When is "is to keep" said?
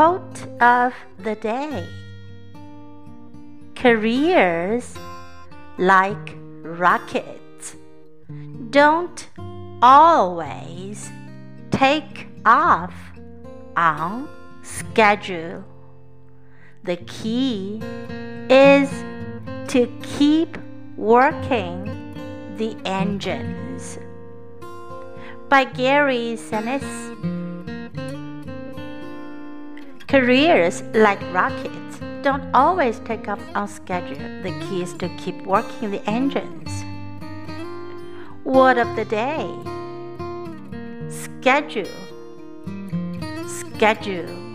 18.48-20.56, 34.82-35.40